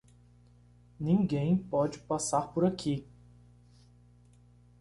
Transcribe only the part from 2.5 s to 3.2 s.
aqui!